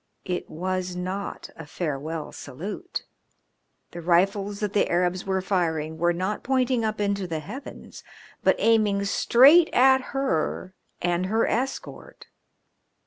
It 0.25 0.49
was 0.49 0.95
not 0.95 1.51
a 1.55 1.67
farewell 1.67 2.31
salute. 2.31 3.05
The 3.91 4.01
rifles 4.01 4.59
that 4.59 4.73
the 4.73 4.89
Arabs 4.89 5.27
were 5.27 5.43
firing 5.43 5.99
were 5.99 6.11
not 6.11 6.41
pointing 6.43 6.83
up 6.83 6.99
into 6.99 7.27
the 7.27 7.39
heavens, 7.39 8.03
but 8.43 8.55
aiming 8.57 9.05
straight 9.05 9.69
at 9.73 10.01
her 10.09 10.73
and 11.03 11.27
her 11.27 11.45
escort. 11.45 12.25